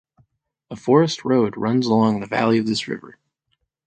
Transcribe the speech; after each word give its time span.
A 0.71 0.75
forest 0.75 1.23
road 1.23 1.55
runs 1.55 1.85
along 1.85 2.21
the 2.21 2.25
valley 2.25 2.57
of 2.57 2.65
this 2.65 2.87
river. 2.87 3.19